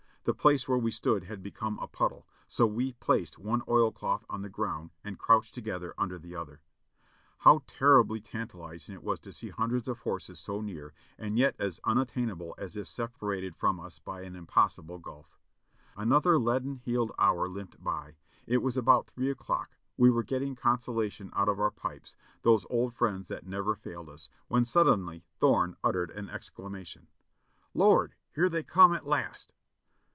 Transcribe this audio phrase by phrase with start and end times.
[0.23, 4.43] The place where we stood had become a puddle, so we placed one oilcloth on
[4.43, 6.61] the ground and crouched together under the other.
[7.39, 11.79] How terribly tantalizing it was to see hundreds of horses so near and yet as
[11.85, 15.39] unattainable as if separated from us by an impassable gulf.
[15.97, 18.15] Another leaden heeled hour limped by.
[18.45, 22.93] It was about three o'clock; we were getting consolation out of our pipes, those old
[22.93, 27.07] friends that never failed us, when suddenly Thorne uttered an ex clamation:
[27.73, 28.13] "Lord!
[28.35, 29.53] here they come at last